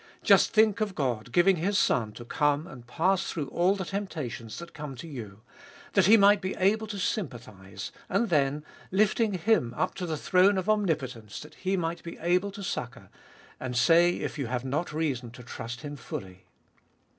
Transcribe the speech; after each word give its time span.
Just 0.23 0.51
think 0.51 0.81
of 0.81 0.95
God 0.95 1.31
giving 1.31 1.57
His 1.57 1.77
Son 1.77 2.11
to 2.13 2.25
come 2.25 2.65
and 2.65 2.87
pass 2.87 3.29
through 3.31 3.49
all 3.49 3.75
the 3.75 3.85
temptations 3.85 4.57
that 4.57 4.73
come 4.73 4.95
to 4.95 5.07
you, 5.07 5.41
that 5.93 6.07
He 6.07 6.17
might 6.17 6.41
be 6.41 6.55
able 6.55 6.87
to 6.87 6.97
sympathise, 6.97 7.91
and 8.09 8.29
then 8.29 8.65
lifting 8.89 9.35
Him 9.35 9.75
up 9.77 9.93
to 9.93 10.07
the 10.07 10.17
throne 10.17 10.57
of 10.57 10.65
omnipo 10.65 11.03
tence 11.21 11.39
that 11.41 11.53
He 11.53 11.77
might 11.77 12.01
be 12.01 12.17
able 12.17 12.49
to 12.53 12.63
succour, 12.63 13.11
and 13.59 13.77
say 13.77 14.15
if 14.15 14.39
you 14.39 14.47
have 14.47 14.65
not 14.65 14.91
reason 14.91 15.29
to 15.33 15.43
trust 15.43 15.81
Him 15.81 15.95
fully. 15.95 16.45